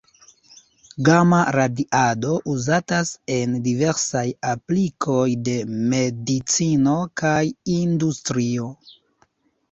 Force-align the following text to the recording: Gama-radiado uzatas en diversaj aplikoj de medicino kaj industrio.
Gama-radiado 1.07 2.31
uzatas 2.53 3.11
en 3.35 3.53
diversaj 3.67 4.23
aplikoj 4.51 5.25
de 5.49 5.53
medicino 5.91 6.95
kaj 7.23 7.43
industrio. 7.75 8.71